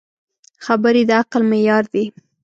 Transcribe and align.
خبرې 0.65 1.03
د 1.09 1.11
عقل 1.19 1.41
معیار 1.51 1.83
دي. 1.93 2.05